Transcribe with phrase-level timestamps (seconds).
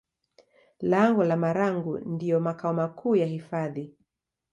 [0.79, 3.95] Lango la Marangu ndiyo makao makuu ya hifadhi